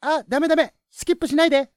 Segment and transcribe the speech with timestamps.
[0.00, 1.70] あ、ダメダメスキップしないで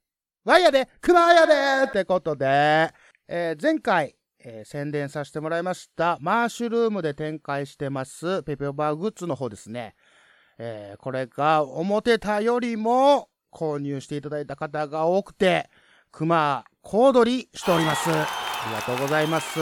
[0.46, 2.90] ワイヤで熊やでってことで、
[3.28, 9.96] えー、前回、えー、宣伝させてもらいました、マーシュルームで展開してます、ペペオバーグッズの方ですね。
[10.58, 15.70] えー、これが思ってたよりも購入していただいた方が多くて、
[16.12, 18.10] 熊、小躍りしております。
[18.10, 18.26] あ
[18.68, 19.60] りがとうございます。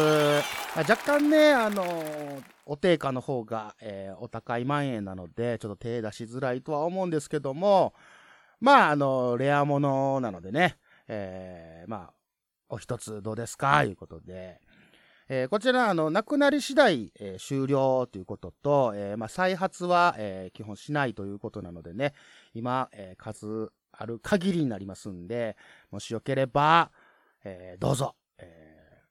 [0.75, 7.93] 若干ね、あのー、お定価の方が、えー、お高い万円なので、ちょっと手出しづらいとは思うんですけども、
[8.61, 10.77] まあ、あの、レアものなのでね、
[11.07, 12.13] えー、まあ、
[12.69, 13.83] お一つどうですか？
[13.83, 14.61] いうことで、
[15.27, 22.13] えー、こちら、あの、なくなり次第、えー、終了ということと、えー、まあ、再発は、えー、基本しないということなのでね、
[22.53, 25.57] 今、えー、数ある限りになりますんで、
[25.89, 26.91] もしよければ、
[27.43, 29.01] えー、どうぞ、え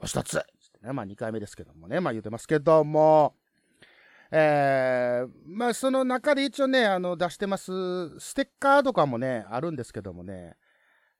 [0.00, 0.34] ー、お一つ、
[0.82, 3.34] ね、まあ、2回目ですけどもね、まあ、言うてますけども、
[4.30, 7.72] えー、まあ、その中で一応ね、あの、出してます、
[8.18, 10.56] ステッカーとかもね、あるんですけどもね、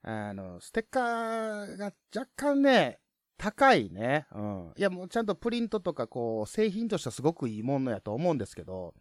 [0.02, 2.98] あの、ステッカーが若干ね、
[3.38, 4.26] 高いね。
[4.34, 4.72] うん。
[4.76, 8.94] いや、もうちゃんとプリントとか、こう、製品としてはすごくいいものやと思うんですけど、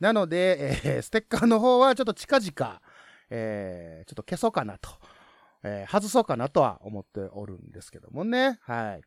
[0.00, 2.82] なので、えー、ステッカーの方はちょっと近々、
[3.28, 4.90] えー、ちょっと消そうかなと、
[5.62, 8.58] えー、外そうかなとは思っておるんですけどもね。
[8.62, 9.02] はい。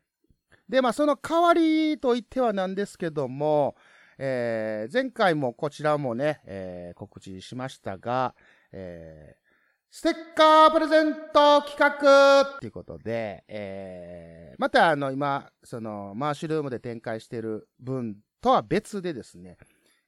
[0.68, 3.76] で、まあ、その代わりと言ってはなんですけども、
[4.18, 8.34] えー、前回もこちらもね、えー、告知しましたが、
[8.72, 9.44] えー、
[9.90, 19.56] ステッカープレゼント企画っていうことで、えー、またあの今、そのマーシュルームで展開している分とは別でですね、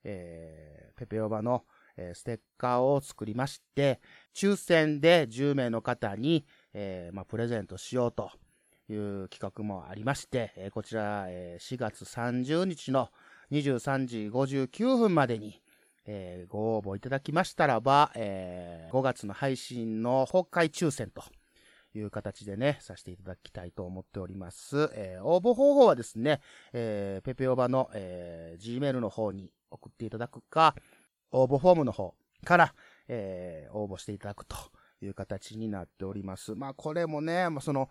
[0.03, 1.65] えー、ペペオバの、
[1.97, 4.01] えー、ステッカーを作りまして、
[4.35, 8.31] 抽選で10名の方に、えー、まあ、プレゼントしようと
[8.89, 13.11] いう企画もありまして、え、こちら、えー、4月30日の
[13.51, 15.61] 23時59分までに、
[16.07, 21.23] えー、ご応募いただきましたらば、えー、5月の配信の崩壊抽選と
[21.95, 24.91] いう形でね、させていただきたいと思っております。
[24.95, 26.41] えー、応募方法はですね、
[26.73, 30.75] えー、ペペオバの、えー、Gmail の方に送っていただくか、
[31.31, 32.75] 応募フォームの方から、
[33.09, 34.57] えー、応募していただくと
[35.01, 36.55] いう形になっております。
[36.55, 37.89] まあこれもね、まあその、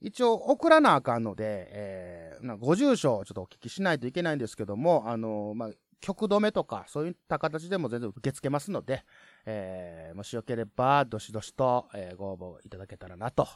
[0.00, 5.70] 一応送らなあかんので、えー、ご住所をちょっとお聞きしないといけないんですけども、あのー、まあ、
[6.00, 9.04] 曲止めとか、そういった形でも全然受け付けますので、
[9.44, 13.48] えー、もしよければ、どしどしと、えー、ご応募いただけたらなと。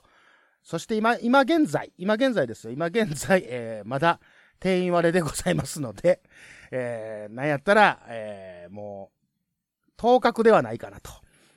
[0.62, 2.72] そして今、今現在、今現在ですよ。
[2.72, 4.20] 今現在、えー、まだ
[4.58, 6.22] 定員割れでございますので、
[6.70, 11.10] えー、なんやったら、えー、もう、当確ではないかなと。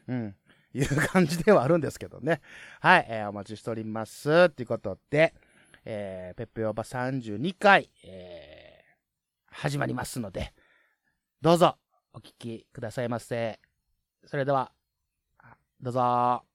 [0.08, 0.36] うん。
[0.78, 2.42] いう感じではあるんですけどね。
[2.82, 4.50] はい、えー、お待ちしております。
[4.50, 5.34] ということで、
[5.86, 10.54] えー、ペッペオバ32回、えー、始まりますので、
[11.42, 11.78] どうぞ
[12.14, 13.60] お聴きくださいませ。
[14.26, 14.72] それでは、
[15.82, 16.55] どうぞ。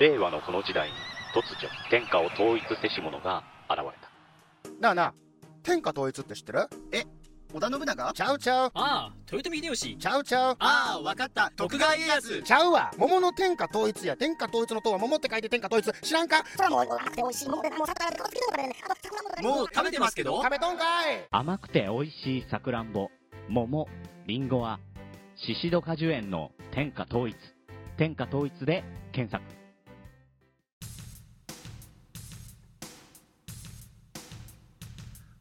[0.00, 0.94] 令和のこの時代に
[1.34, 4.70] 突如天下を統一せし者が現れた。
[4.80, 5.14] なあなあ
[5.62, 6.68] 天下統一って知ってる？
[6.90, 7.04] え
[7.52, 8.12] 織田信長？
[8.14, 8.70] ちゃうちゃう。
[8.72, 9.98] ああ豊臣秀吉。
[9.98, 10.56] ちゃうちゃう。
[10.58, 11.52] ああわかった。
[11.54, 12.42] 徳川家康。
[12.42, 12.90] ちゃうわ。
[12.96, 14.16] 桃の天下統一や。
[14.16, 15.92] 天下統一の塔は桃って書いて天下統一。
[16.00, 16.46] 知らんか？
[16.56, 16.86] それもう
[17.18, 17.86] 美味しいもうもう
[19.70, 20.42] 食べてますけど。
[20.42, 21.26] 食べとんかい。
[21.30, 23.10] 甘くて美味しいさくらんぼ。
[23.50, 23.86] 桃
[24.26, 24.80] りんごは
[25.36, 27.36] シシド果樹園の天下統一。
[27.98, 28.82] 天下統一で
[29.12, 29.59] 検索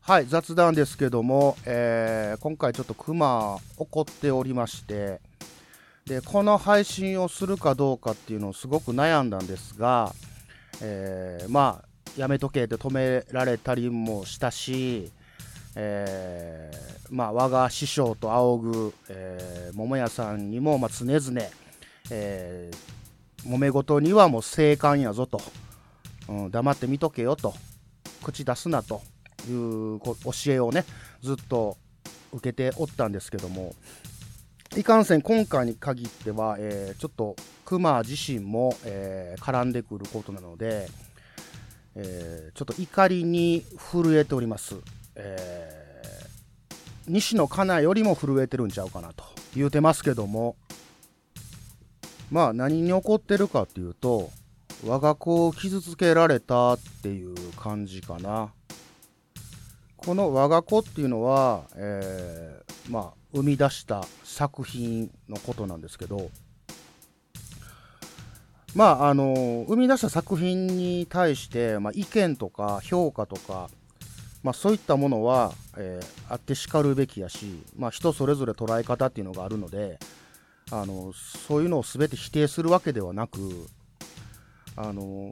[0.09, 5.21] はい、雑談ですけども、えー、今回ちょっとクマ怒っておりまして、
[6.07, 10.15] で、この配信をするかどうかっていうのをすごく悩んだんですが、
[10.81, 15.11] えー、まあ、やめとけって止められたりもしたし、
[15.75, 21.41] えー、まあ、我が師匠と仰ぐ、えー、桃屋さんにも、まあ、常々、
[22.09, 25.39] えー、揉め事にはもう静観やぞと、
[26.27, 27.53] うん、黙って見とけよと、
[28.23, 29.03] 口出すなと。
[29.47, 30.13] いう教
[30.47, 30.85] えをね
[31.21, 31.77] ずっと
[32.31, 33.73] 受けておったんですけども
[34.77, 40.87] いかんせん今回に限っては、えー、ちょっとクマ自身も、えー、絡んでくることなので、
[41.95, 44.75] えー、ちょっと怒りに震えております、
[45.15, 46.75] えー、
[47.07, 49.23] 西野カナよりも震えてるんちゃうかなと
[49.55, 50.55] 言うてますけども
[52.29, 54.29] まあ何に怒ってるかっていうと
[54.85, 58.53] 我が子を傷つけられたっていう感じかな。
[60.09, 66.31] この我が子っていうのは、えー、まあ、生み出した作品のことなんですけど、
[68.73, 73.69] まあ、あの、生み出した作品に対して、まあ、意見とか評価とか、
[74.41, 79.99] まあ、そういったものは、えー、あってしかるべきやし、まあ、人それぞれ捉え方っていうのがあるので、
[80.71, 83.67] あの、そういうのを全て否定するわけではなく、
[84.75, 85.31] あの、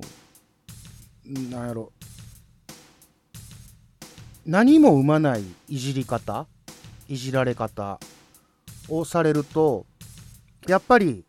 [1.25, 1.91] なんやろ、
[4.47, 6.47] 何も生まないいじり方、
[7.09, 7.99] いじられ方
[8.88, 9.85] をされると、
[10.67, 11.25] やっぱり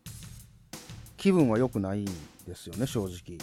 [1.17, 2.05] 気分は良くないん
[2.47, 3.37] ですよね、正直。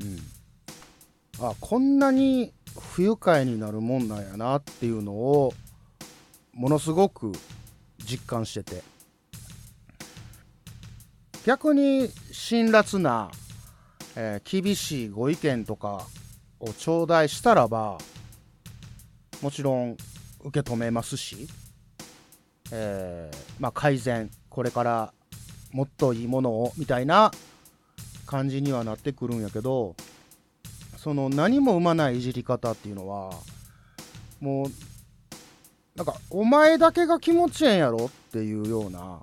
[0.00, 1.48] うん。
[1.48, 5.54] あ、こんなに不愉快になるもんなんやなっていうのを、
[6.52, 7.30] ものすごく
[7.98, 8.82] 実感してて。
[11.46, 13.30] 逆に辛辣な、
[14.16, 16.04] えー、厳しいご意見とか
[16.58, 17.98] を頂戴したらば、
[19.44, 19.98] もちろん
[20.42, 21.48] 受け止めますし、
[22.72, 25.12] えー、まあ、改善、これから
[25.70, 27.30] もっといいものをみたいな
[28.24, 29.96] 感じにはなってくるんやけど、
[30.96, 33.34] その何も生まないいじり方っていうのは、
[34.40, 34.70] もう、
[35.94, 39.20] なんか、お前だけが気持ちええんやろっていうような、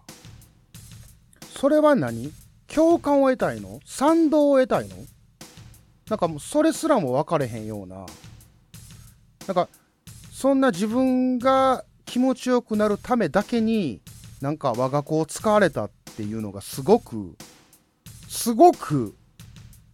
[1.56, 2.32] それは何？
[2.68, 3.80] 共感を得たいの？
[3.88, 4.98] 賛同を得たいの？
[6.10, 8.06] なんかもうそれすらも分かれへんような、
[9.48, 9.68] なんか
[10.42, 14.02] そんな自分が気持ちよくなるためだけに、
[14.42, 17.38] なんか我が子を使われたっていうのがすごく、
[18.28, 19.16] すごく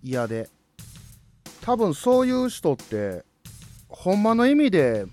[0.01, 0.49] 嫌で。
[1.59, 3.25] 多分そういう人って、
[3.89, 5.05] ほんまの意味で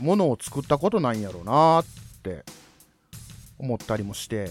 [0.00, 1.84] ものを作ったことないんやろうなっ
[2.24, 2.44] て
[3.58, 4.50] 思ったりもして。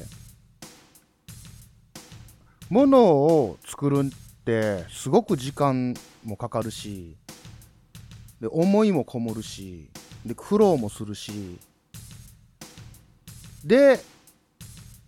[2.69, 5.93] ものを作るってすごく時間
[6.23, 7.17] もかかるし、
[8.39, 9.89] で、思いもこもるし、
[10.25, 11.59] で、苦労もするし、
[13.63, 13.99] で、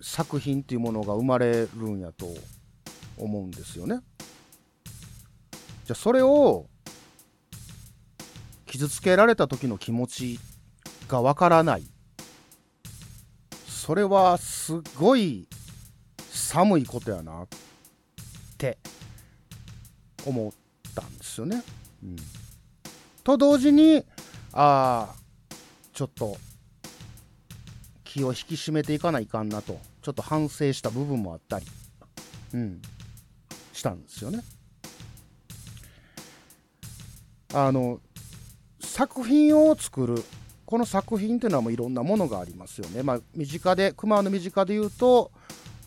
[0.01, 2.27] 作品っていうものが生まれるんやと
[3.17, 4.01] 思うんですよね。
[5.85, 6.67] じゃあそれを
[8.65, 10.39] 傷つけられた時の気持ち
[11.07, 11.87] がわからない。
[13.67, 15.47] それはすごい
[16.31, 17.47] 寒いことやなっ
[18.57, 18.77] て
[20.25, 20.51] 思っ
[20.95, 21.61] たんですよね。
[22.03, 22.15] うん、
[23.23, 24.05] と同時に
[24.53, 25.15] ああ
[25.91, 26.37] ちょっと
[28.03, 31.65] 気を引き締めていかないかんなとちょっと反省した部分もあったり、
[32.53, 32.81] うん、
[33.73, 34.43] したんですよね。
[37.53, 37.99] あの
[38.79, 40.23] 作品を作る
[40.65, 43.03] この作品というのはもういろんなものがありますよね。
[43.03, 45.31] まあ、身近で熊の身近で言うと、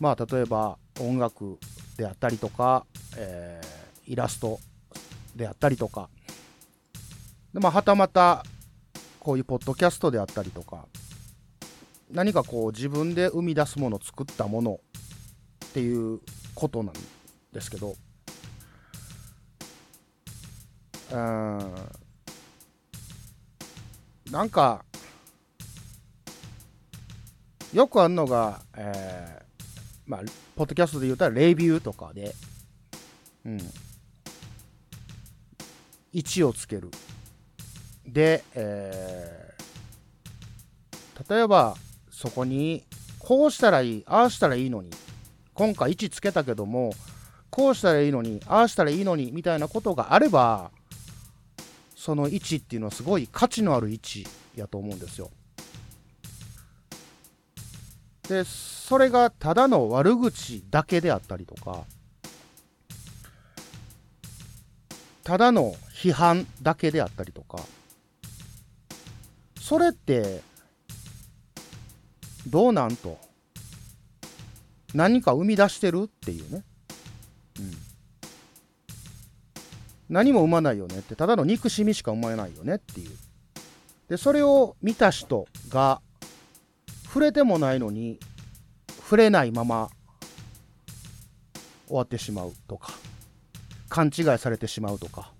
[0.01, 1.59] まあ、例えば音楽
[1.97, 2.87] であったりとか、
[3.17, 4.61] えー、イラスト
[5.35, 6.09] であったりとか
[7.53, 8.45] で、まあ、はたまた
[9.26, 10.87] こういうポッドキャストであったりとか、
[12.12, 14.78] 何かこう自分で生み出すもの、作ったもの
[15.64, 16.20] っていう
[16.55, 16.94] ことなん
[17.52, 17.96] ですけど、
[21.11, 21.75] うん、
[24.31, 24.84] なんか、
[27.75, 29.62] よくあるのが、えー、
[30.06, 30.20] まあ、
[30.55, 32.32] ポッドキャストで言うたらレビューとかで、
[33.44, 33.61] うん、
[36.14, 36.92] 1をつける。
[38.07, 41.77] で、えー、例えば
[42.11, 42.85] そこに
[43.19, 44.91] こうしたらいい、ああしたらいいのに、
[45.53, 46.93] 今回位置つけたけども、
[47.51, 50.71] こうしたらいいのに、ああしたらいいのに、みたいなことがあれば、
[51.97, 55.31] その位置っていうのはすごい価値のある位置やと思うんですよ。
[58.29, 61.85] で、それがただの悪口だけであったりとか、
[65.25, 67.59] ただの批判だけであったりとか、
[69.66, 70.42] それって
[72.46, 73.18] どうなんと？
[74.94, 76.62] 何か生み出してるっていうね、
[77.58, 77.73] うん、
[80.08, 81.16] 何も生まないよねって。
[81.16, 83.11] ただの憎しみしか生まれないよねっていう。
[84.08, 86.00] でそれを見た人が
[87.06, 88.20] 触れてもないのに
[89.00, 89.90] 触れないまま
[91.88, 92.92] 終わってしまうとか
[93.88, 95.32] 勘違いされてしまうとか。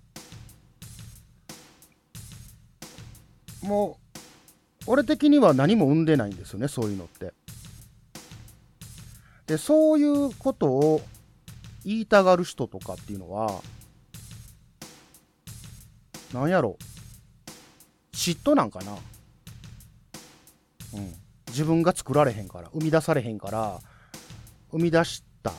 [3.61, 4.06] もう
[4.87, 7.33] 俺的には何も生んでないんですよね、そういうのって。
[9.45, 11.01] で、そういうことを
[11.85, 13.61] 言いたがる人とかっていうのは、
[16.33, 16.77] なんやろ、
[18.13, 18.97] 嫉妬なんかな。
[20.93, 21.13] うん。
[21.47, 23.79] 自分が作られへんから、生み出されへんから、
[24.71, 25.53] 生み出した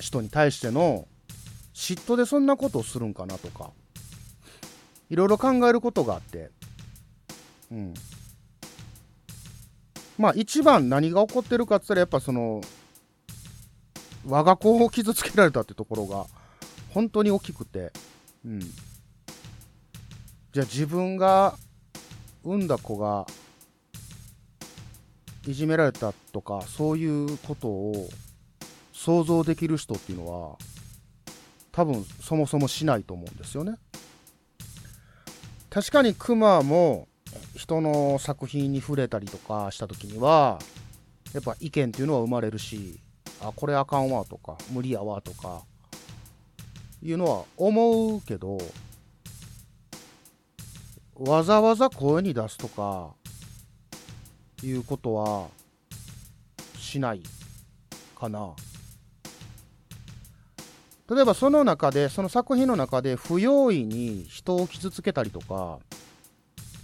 [0.00, 1.06] 人に対しての
[1.74, 3.70] 嫉妬でそんなことをするんかなとか、
[5.08, 6.50] いろいろ考えることがあって、
[7.70, 7.94] うん。
[10.20, 12.60] まあ一番何が起こってるかって言ったらやっぱその、
[14.26, 16.26] 我が子を傷つけられたってところが
[16.90, 17.90] 本当に大きくて、
[18.44, 18.60] うん。
[18.60, 21.56] じゃあ自分が
[22.44, 23.26] 産んだ子が
[25.46, 28.10] いじめられたとかそういうことを
[28.92, 30.58] 想像できる人っていうのは
[31.72, 33.76] 多分そもそもしないと思うんですよね。
[35.70, 37.08] 確かにクマも
[37.54, 40.58] 人の作品に触れたりとかした時には
[41.32, 43.00] やっぱ意見っていうのは生まれるし
[43.40, 45.62] あこれあかんわとか無理やわとか
[47.02, 48.58] いうのは思うけど
[51.14, 53.14] わざわざ声に出すとか
[54.62, 55.48] いうことは
[56.76, 57.22] しない
[58.18, 58.54] かな。
[61.10, 65.80] 例えばその中で、その作品の中で不用意に人を傷つけたりとか、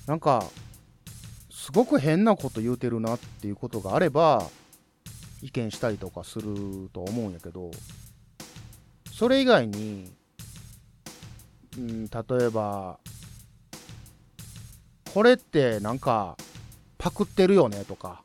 [0.06, 0.44] なんか、
[1.50, 4.48] すごく変なこと言うてるなっていうことがあれば、
[5.42, 7.70] 意見したりとかすると思うんやけど、
[9.12, 10.12] それ以外に、
[11.76, 12.10] うん、例
[12.40, 12.98] えば、
[15.12, 16.36] これってなんか
[16.98, 18.22] パクってるよねとか、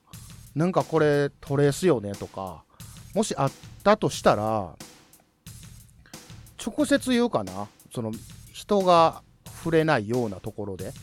[0.54, 2.64] なんかこれトレースよねとか、
[3.16, 3.52] もしあっ
[3.84, 4.76] たとしたら、
[6.64, 7.68] 直接言うかな？
[7.94, 8.12] その
[8.54, 10.94] 人が触れないようなところで。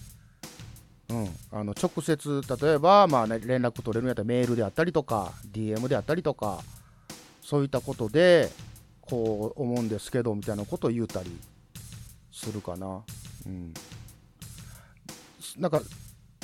[1.10, 1.28] うん。
[1.52, 6.62] あの、直接、例えば、まあね、連絡取れるんやったらメールであったりとか、DM であったりとか、
[7.40, 8.50] そういったことで、
[9.00, 11.30] こう思うんですけど、みたいなことを言うたり
[12.30, 13.02] するかな。
[13.46, 13.72] うん。
[15.56, 15.80] なんか、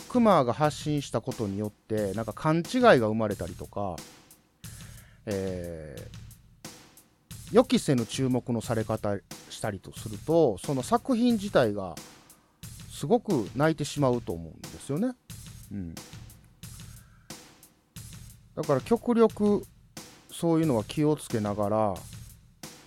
[0.09, 3.97] クマが発信したことによって、なんか勘違いが生まれたりとか、
[5.27, 6.25] えー
[7.53, 9.17] 予期せぬ注目のされ方
[9.49, 11.95] したりとすると、その作品自体が
[12.95, 15.17] すごく泣いてしまうと思うんですよね。
[15.73, 15.95] うん。
[18.55, 19.67] だから極力
[20.31, 21.95] そういうのは気をつけながら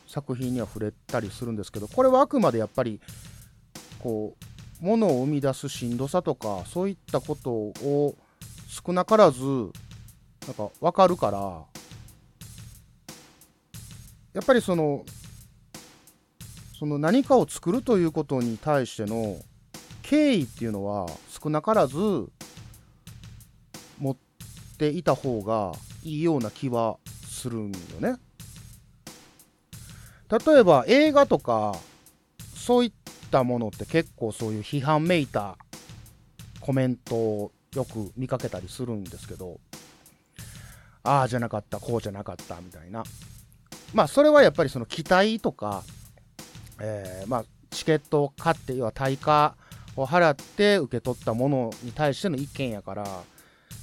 [0.07, 3.01] 作品には触れたりするんですけど、これはあくまでやっぱり
[3.99, 4.37] こ
[4.81, 8.15] う、ものを生み出すしんどさとか、そういったことを
[8.69, 11.65] 少なからず、なんかわかるから、
[14.33, 15.03] やっぱりその、
[16.79, 19.41] その何かを作るということに対しての
[20.09, 21.97] 敬意っていうのは少なからず
[23.99, 24.17] 持っ
[24.77, 28.15] ていた方がいいような気はするんよね。
[30.29, 31.75] 例えば映画とか
[32.55, 32.91] そういっ
[33.31, 35.57] たものって結構そういう批判めいた
[36.61, 39.59] コメントをよく見かけたりするんですけど
[41.03, 43.03] ああじゃなかったこうじゃなかったみたいな
[43.93, 45.83] まあそれはやっぱりその期待とか、
[46.81, 49.55] えーまあチケットを買って要は対価
[49.97, 53.05] を払って受け取ったものに対しての意見やから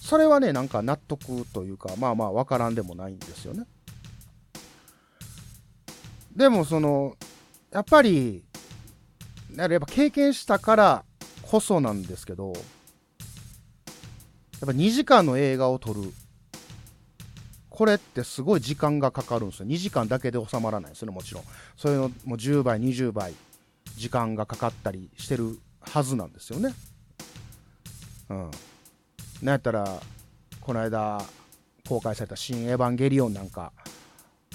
[0.00, 3.64] それはねなんか納得というかまあまあわからんでもないんですよね
[6.35, 7.16] でもその
[7.71, 8.44] やっぱり
[9.56, 11.04] やっぱ経験したから
[11.42, 12.54] こそなんですけどやっ
[14.66, 16.12] ぱ2時間の映画を撮る
[17.75, 19.66] これってすごい時間がかかるんですよ。
[19.66, 21.42] 2時間だけで収まらないですよね、もちろん。
[21.76, 23.35] そういうのも10倍、20倍
[23.97, 26.74] 時間がかかったりしてるはずなんですよね。
[28.30, 28.50] うん。
[29.42, 30.00] なんやったら、
[30.60, 31.22] この間
[31.86, 33.72] 公開された新エヴァンゲリオンなんか、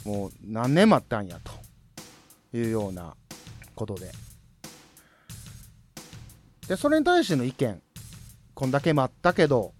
[0.05, 3.15] もう何年待ったんやというような
[3.75, 4.11] ことで。
[6.67, 7.81] で、それに対しての意見、
[8.53, 9.73] こんだけ待ったけど、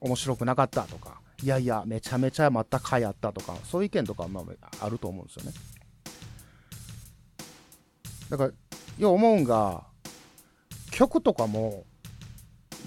[0.00, 5.52] 面白くなかったとか、いやいや、めちゃめちゃまた回あったとか、そういう意見とかまああると思うんですよね。
[8.30, 8.50] だから、
[8.98, 9.91] よう思うんが、
[10.92, 11.84] 曲とかも、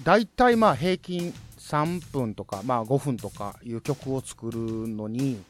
[0.04, 5.42] だいたいまあ平均3分とか、まあ5分とかいう曲を作るのに、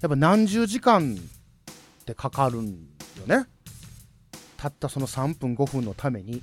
[0.00, 3.46] やっぱ何十時間ってかかるんよね。
[4.56, 6.42] たったその3分5分のために。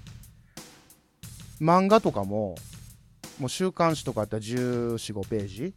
[1.61, 2.55] 漫画とかも、
[3.39, 5.73] もう週刊誌とかやったら1415ページ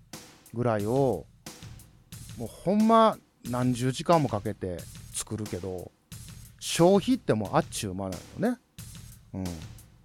[0.54, 1.26] ぐらいを、
[2.36, 4.78] もうほんま何十時間もかけて
[5.12, 5.92] 作るけど、
[6.58, 8.58] 消費ってもうあっちゅう間なのね。
[9.34, 9.44] うん。
[9.44, 9.48] も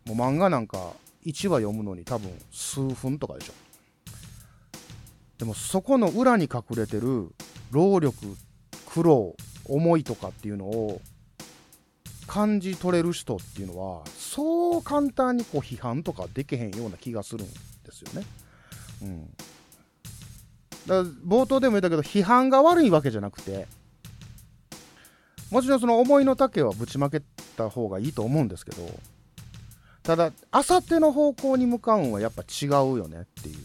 [0.07, 0.93] う漫画なんか
[1.25, 3.53] 1話読むのに多分数分とかでしょ。
[5.37, 7.33] でもそこの裏に隠れてる
[7.71, 8.17] 労力、
[8.85, 11.01] 苦労、思いとかっていうのを
[12.27, 17.55] 感じ取れる人っていうのはそう簡単にこう批判とかできへんような気がするんで
[17.91, 18.25] すよね。
[19.01, 19.35] うん。
[20.87, 23.67] だ冒頭でも言ったけど批判が悪いわけじゃなくて
[25.49, 27.21] もちろんその思いの丈はぶちまけ
[27.55, 28.81] た方がいいと思うんですけど、
[30.03, 33.55] ただ、あさっての方向に向かうんはやっぱ違うよねってい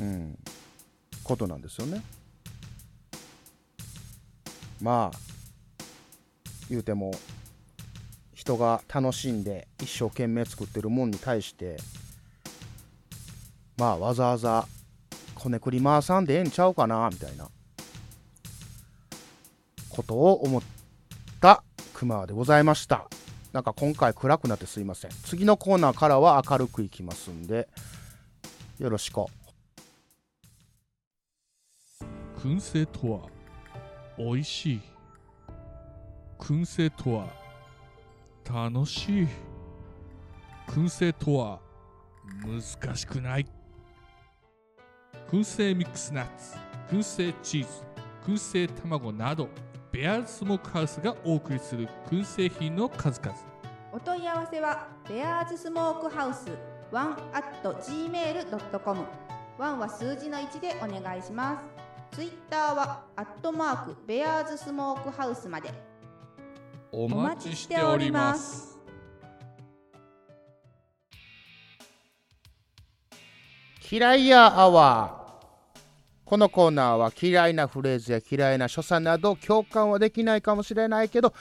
[0.00, 0.38] う、うん、
[1.22, 2.02] ことなんですよね。
[4.80, 5.18] まあ、
[6.70, 7.12] 言うても、
[8.32, 11.76] 人が楽しんで一生懸命作ってるもんに対して、
[13.76, 14.66] まあ、わざわざ
[15.34, 17.48] こねくり回さんでええんちゃうかな、みたいな
[19.90, 20.62] ことを思っ
[21.40, 23.08] た熊でございました。
[23.52, 25.10] なんか今回暗くなってすいません。
[25.24, 27.68] 次のコーナーからは明るくいきますんで、
[28.78, 29.26] よろしく。
[32.38, 33.20] 燻製とは
[34.18, 34.80] 美味しい
[36.40, 37.28] 燻製とは
[38.44, 39.28] 楽しい
[40.66, 41.60] 燻製とは
[42.44, 43.46] 難しくない
[45.30, 46.56] 燻製ミックスナッツ
[46.90, 47.68] 燻製チーズ
[48.26, 49.48] 燻製卵など
[49.92, 53.36] ベアーズスモークハウスがお送りする燻製品の数々。
[53.92, 56.48] お問い合わせはベアーズスモークハウス
[56.90, 59.04] ワン at gmail.com
[59.58, 61.62] ワンは数字の1でお願いしま
[62.10, 62.16] す。
[62.16, 65.70] ツイッターはアットマークベアーズスモークハウスまで。
[66.90, 68.78] お待ちしております。
[73.90, 75.21] 嫌いやアワー。
[76.32, 81.34] このコーナーは嫌いなフレーズや嫌いな所作など共感はできないかもしれないけど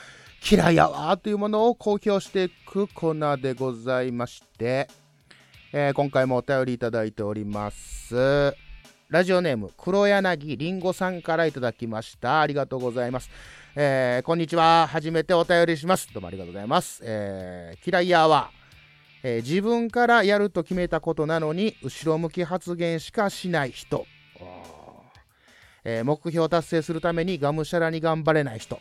[0.51, 4.89] 嫌いやわというものを公表していくコーナーでございまして、
[5.71, 8.53] えー今回もお便りいただいております。
[9.07, 12.41] ラジオネーム黒柳りんごさんからいただきました。
[12.41, 13.29] ありがとうございます。
[13.77, 14.89] えーこんにちは。
[14.91, 16.13] 初めてお便りします。
[16.13, 17.01] どうもありがとうございます。
[17.05, 18.51] えー嫌いやわ。
[19.23, 24.05] えー自分からやると決めたことなのに後ろ向き発言しかしない人、
[25.83, 28.79] えー目標達成するためにがむしゃらに頑張れない人。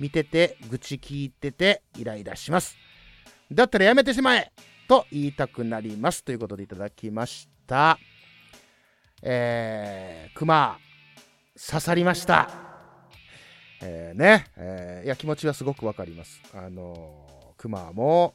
[0.00, 2.76] 見てて愚痴聞いててイライラします。
[3.50, 4.50] だったらやめてしまえ
[4.88, 7.98] と言いたくなりますということでいただきました。
[9.22, 10.78] えー、熊
[11.54, 12.50] 刺さりました。
[13.82, 16.40] えーね、えーいや気持ちはすごくわかります。
[16.54, 18.34] あのー熊も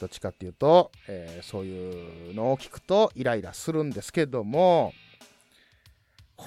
[0.00, 4.92] どっちかっていうと、えーそういうのを聞くとイライラするんですけども、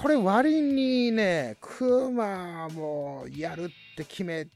[0.01, 4.47] これ割にね、クマもやるって決め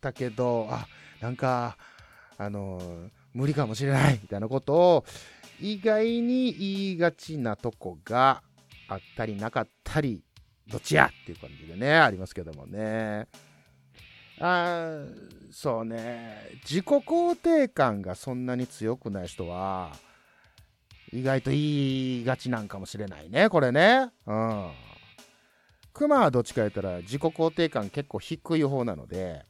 [0.00, 0.86] たけど、あ、
[1.20, 1.76] なんか、
[2.36, 5.04] あの、無理かもしれないみたいなことを
[5.60, 8.42] 意外に言いがちなとこが
[8.88, 10.22] あったりなかったり、
[10.68, 13.28] どっちやっていう感じでね、ありますけどもね。
[14.38, 14.98] あ
[15.50, 19.96] そうね自己肯定感がそんなに強くない人は
[21.16, 24.70] 意外と言いがちなんかもしれないねこれねうん
[25.92, 29.44] クマはどっちか言ったら自己肯定感結構低い方なので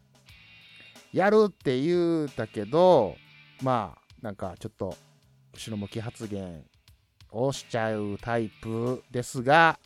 [1.13, 3.17] やるって言うたけど
[3.63, 4.97] まあなんかちょっと
[5.55, 6.65] 後ろ向き発言
[7.33, 9.79] をしちゃうタイプですが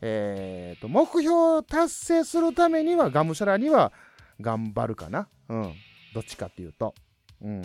[0.00, 3.92] えーと目標を達成するためにはがむしゃらには
[4.40, 5.28] 頑張るかな。
[5.48, 5.74] うん。
[6.14, 6.94] どっちかっていうと。
[7.42, 7.62] うん。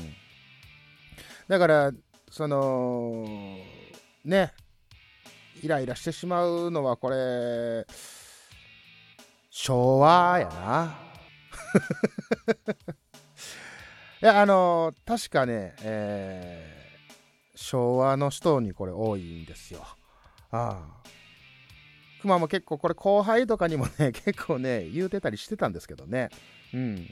[1.47, 1.91] だから、
[2.35, 3.25] その、
[4.25, 4.51] ね、
[5.63, 7.87] イライラしてしまうのは、これ、
[9.49, 10.99] 昭和やな。
[14.21, 16.75] いや、あの確かね、えー
[17.57, 19.79] 昭和の人にこれ多いんですよ。
[20.51, 21.03] ああ。
[22.21, 26.27] 熊も結構これ後輩とかにもね、 結構ね、言うてたりしてたんですけどね。
[26.73, 27.09] うん。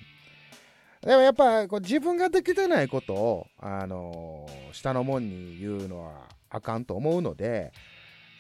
[1.04, 7.72] でもやっぱこう自分ができてないことを、あのー下のもんに言うのはあかんと思うので、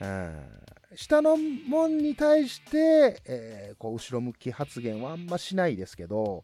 [0.01, 0.41] うん、
[0.95, 6.43] 下のもんに対して、えーこう後ろ向き発言はあんましないですけど、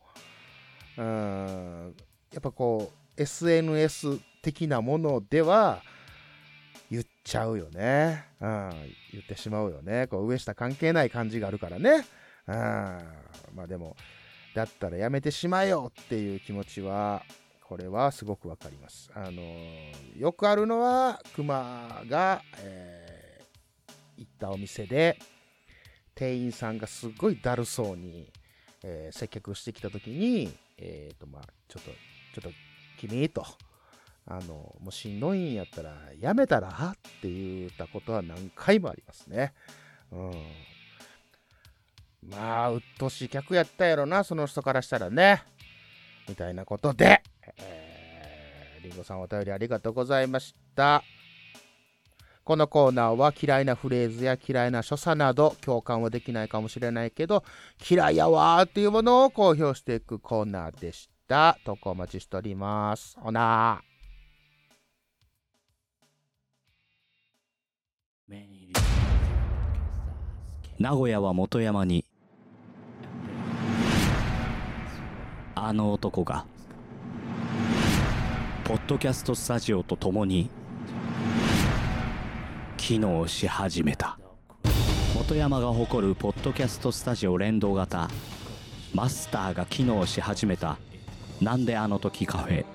[0.97, 1.95] うん、
[2.33, 5.81] やっぱこう SNS 的なものでは
[6.91, 8.25] 言っちゃうよね。
[8.41, 8.69] うん、
[9.13, 10.07] 言ってしまうよね。
[10.07, 12.05] こう上下関係ない感じがあるからね。
[12.47, 12.55] うん、
[13.53, 13.95] まあでも、
[14.53, 17.23] だったらやめてしまえよっていう気持ちは、
[17.63, 19.11] これはすごくわかります。
[19.13, 19.41] あの
[20.17, 23.19] よくあるのは、クマが、えー
[24.17, 25.17] 行ったお店で、
[26.13, 28.29] 店員さんがすごいだるそうに、
[28.83, 31.91] えー接客してきたときに、えっ、と、まあ、ちょっと、
[32.41, 32.57] ちょっと、
[32.97, 33.45] 君と、
[34.25, 39.53] あの、もうしんどいんやったら、やめたらって言ったことは何回もありますね。
[40.11, 40.31] うん。
[42.27, 45.43] まあ、うっとしい客やったやろな、その人からしたらね。
[46.27, 47.23] みたいなことで、
[47.57, 51.03] えー、りんごさんお便りありがとうございました。
[52.49, 57.43] このコーナーは嫌いなフレーズや嫌いな所作など共感はできないかもしれないけど
[57.87, 63.83] 嫌いやわーっていうものを公表していくコーナーでした投稿お待ちしておりますほな
[70.79, 72.03] 名古屋は元山に
[75.65, 76.45] あの男が
[78.63, 80.49] ポッドキャストスタジオとともに
[82.77, 84.17] 機能し始めた
[85.13, 88.09] 元山が誇るポッドキャストスタジオ連動型
[88.93, 90.77] マスターが機能し始めた
[91.41, 92.65] なんであの時カフェ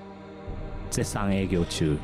[0.90, 1.98] 絶賛営業中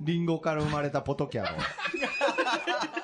[0.00, 1.48] リンゴから生まれたポトキャロ。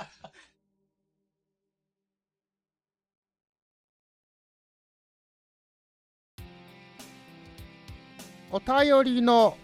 [8.53, 9.57] お便りの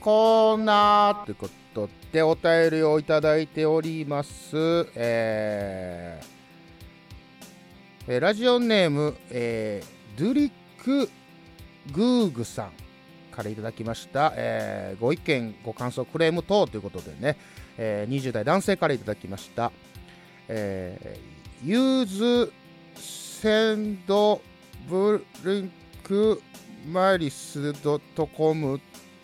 [0.00, 4.56] コーナーということでお便りをいただいております。
[4.94, 6.26] えー
[8.08, 10.50] えラジオネーム、えードゥリッ
[10.82, 11.10] ク・
[11.92, 12.70] グーグさん
[13.32, 17.36] からいただきました、えーご意見、ご感想、クレーム等ということでね、
[17.76, 19.72] えー20代男性からいただきました。
[20.48, 22.52] えーユーズ・
[22.94, 24.40] センド・
[24.88, 26.40] ブリンク・
[26.86, 28.80] マイリスドットコム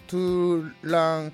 [0.09, 1.33] トゥーラン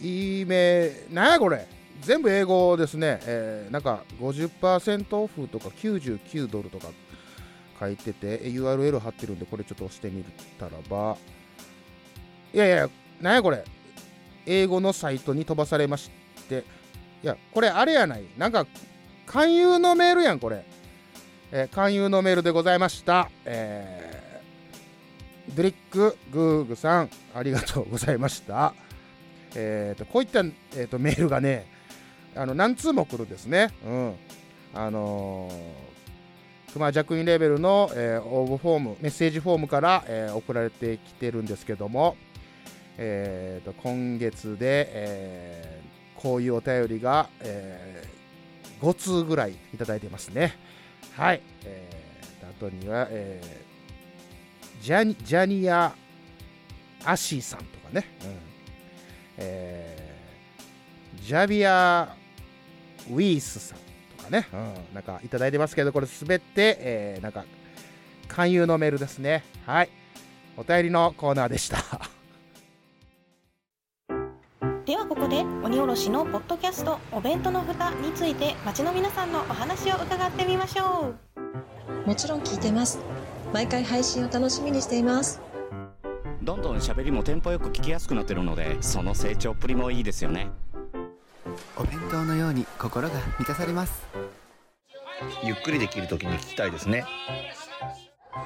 [0.00, 1.66] イメなんやこれ？
[2.02, 6.88] 全部英語ですね、えーなんか50%オフとか99ドルとか
[7.80, 10.22] 書いてて URL 貼ってるんでこれちょっと押してみ
[10.58, 11.16] たらば。
[12.52, 13.64] いやいやなんやこれ？
[14.44, 16.10] 英語のサイトに飛ばされまし
[16.48, 16.64] て。
[17.22, 18.24] いやこれあれやない。
[18.36, 18.66] なんか
[19.24, 20.64] 勧誘のメールやんこれ、
[21.52, 23.30] えー勧誘のメールでございました。
[23.46, 24.25] えー
[25.54, 28.74] ドリック・グーグさん、ありがとうございました。
[29.54, 31.66] えーと、こういった、えーとメールがね、
[32.34, 33.68] あの何通も来るんですね。
[33.84, 34.14] うん。
[34.74, 42.16] あのー、熊弱員レベルの、えー応募フォーム、メッセージフォームから、えー送られてきてるんですけども、
[42.98, 45.86] えーと、今月で、えー
[46.20, 48.16] こういうお便りが、えー
[48.82, 50.54] 5通ぐらいいただいてますね。
[51.14, 51.40] はい。
[51.64, 53.65] えー、あとには、えー
[54.80, 55.94] ジャニジャニア・
[57.04, 58.36] アシーさんとかね、うん
[59.38, 60.06] えー
[61.22, 62.14] ジャビア・
[63.10, 63.78] ウィースさん
[64.16, 67.44] とかね、うん、なんかいただいてますけど、これすべて、えーなんか
[68.28, 69.42] 勧誘のメールですね。
[69.66, 69.88] はい。
[70.56, 71.78] お便りのコーナーでした。
[74.84, 81.12] ではここで鬼おろしのポッドキャストお弁当の蓋について街の皆さんのお話を伺ってみましょ
[82.04, 83.00] うもちろん聞いてます
[83.56, 85.40] 毎回配信を楽しみにしています。
[86.42, 90.50] どんどん喋りもテンポよく聞きやすくなってるのでその成長っぷりもいいですよね。
[91.74, 94.06] お弁当のように心が満たされます。
[95.42, 97.06] ゆっくりできるときに聞きたいですね。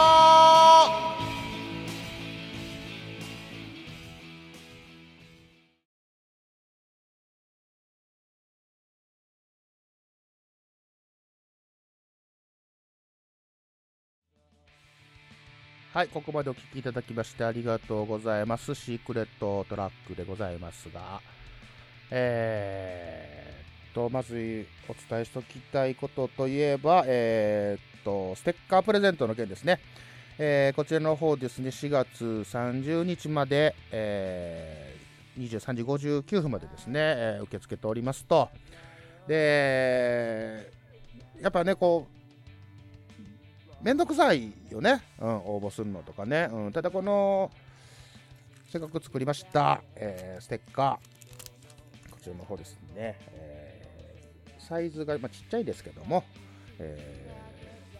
[15.93, 18.77] はい、ここまでお聞きいただきましてありがとうございます。
[18.77, 21.21] シークレットトラックでございますが、
[22.13, 23.44] えー
[23.95, 29.81] と、まずお伝えしておきたいことといえば、えーっと、ステッカープレゼントの件ですね。
[30.37, 35.05] えーこちらの方ですね、4月30日まで、えー
[35.37, 38.49] 23時59分までですね、えー受け付けておりますと。
[39.29, 40.71] で、
[41.41, 47.51] やっぱね、こう、めんどくさいよね、うん、応募するのとかね、うん、ただこの
[48.71, 53.54] せっかく作りました、えーステッカーこちらの方ですね、えー
[54.69, 56.25] サイズが、まあ、ちっちゃいですけども、
[56.79, 57.29] え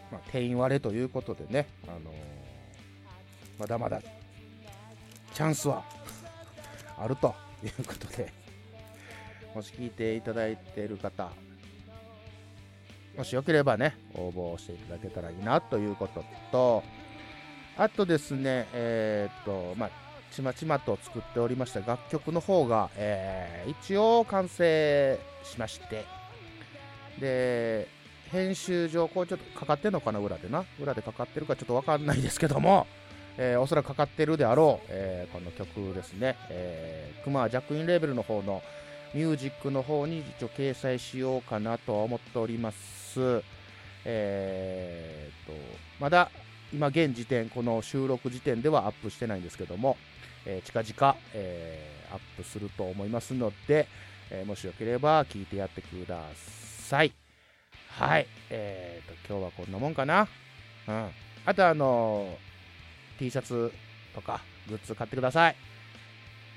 [0.09, 2.13] ーまあ、定員割れということでね、あのー
[3.57, 4.01] まだまだ
[5.33, 5.83] チャンスは
[6.97, 8.31] あるということで、
[9.53, 11.31] もし聞いていただいている方、
[13.17, 16.83] もしよければね、応募していただけたらいいなということと、
[17.77, 19.89] あとですね、えーっと、まあ、
[20.31, 26.03] ちまちまと作っておりました楽曲の方が、えー一応完成しまして、
[27.19, 27.87] で、
[28.31, 30.65] 編集上、こうちょっとかかってんのかな、裏でな。
[30.79, 32.87] 裏でかかってるかちょっとわかんないですけども、
[33.37, 38.61] えーおそらくかかってるであろう、えーこの曲ですね、えー、クマジャックインレーベルの方の
[39.13, 43.41] ミュージックの方に一応掲載しようかなとは思っております。
[44.05, 45.53] えー、と、
[45.99, 46.29] まだ
[46.73, 49.97] 今現時点、この収録時点ではアップしてないんですけども、
[50.45, 53.87] えー近々、えーアップすると思いますので、
[54.31, 56.64] えーもしよければ聞いてやってください。
[57.97, 58.27] はい。
[58.49, 60.27] えー、と、今日はこんなもんかな。
[60.87, 61.09] うん。
[61.45, 62.55] あと、あのー
[63.17, 63.71] T シャツ
[64.13, 65.55] とかグッズ買ってください。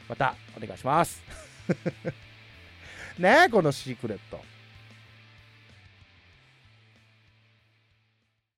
[0.08, 1.22] またお願いします。
[3.18, 4.42] ねえ、このシークレット。